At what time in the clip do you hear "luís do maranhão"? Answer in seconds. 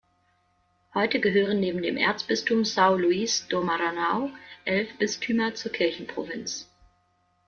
2.99-4.35